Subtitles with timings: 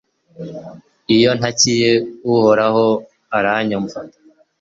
[1.15, 1.91] iyo ntakiye
[2.33, 2.85] uhoraho,
[3.37, 3.99] aranyumva